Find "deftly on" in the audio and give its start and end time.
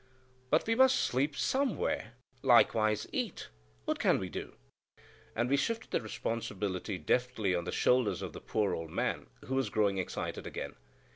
6.97-7.65